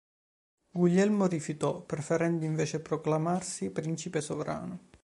Guglielmo 0.71 1.27
rifiutò, 1.27 1.83
preferendo 1.83 2.43
invece 2.43 2.79
proclamarsi 2.81 3.69
"principe 3.69 4.19
sovrano". 4.19 4.89